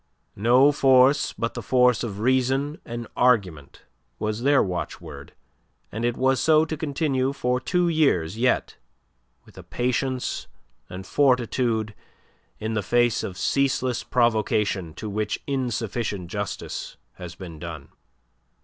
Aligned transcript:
"No 0.41 0.71
force 0.71 1.31
but 1.31 1.53
the 1.53 1.61
force 1.61 2.03
of 2.03 2.17
reason 2.21 2.81
and 2.83 3.05
argument" 3.15 3.83
was 4.17 4.41
their 4.41 4.63
watchword, 4.63 5.33
and 5.91 6.03
it 6.03 6.17
was 6.17 6.39
so 6.39 6.65
to 6.65 6.75
continue 6.75 7.33
for 7.33 7.59
two 7.59 7.87
years 7.87 8.35
yet, 8.35 8.77
with 9.45 9.59
a 9.59 9.63
patience 9.63 10.47
and 10.89 11.05
fortitude 11.05 11.93
in 12.57 12.73
the 12.73 12.81
face 12.81 13.21
of 13.21 13.37
ceaseless 13.37 14.03
provocation 14.03 14.95
to 14.95 15.07
which 15.07 15.39
insufficient 15.45 16.31
justice 16.31 16.97
has 17.19 17.35
been 17.35 17.59
done. 17.59 17.89